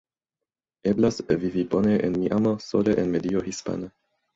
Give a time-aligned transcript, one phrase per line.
[0.93, 3.97] Eblas vivi bone en Miamo sole en medio hispana.